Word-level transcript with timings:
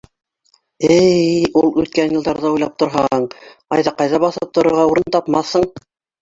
—Эй, 0.93 1.17
ул 1.61 1.67
үткән 1.81 2.15
йылдарҙы 2.15 2.51
уйлап 2.55 2.79
торһаң, 2.85 3.27
Айҙаҡайҙа 3.77 4.23
баҫып 4.25 4.57
торорға 4.59 4.89
урын 4.95 5.17
тапмаҫһың. 5.19 5.71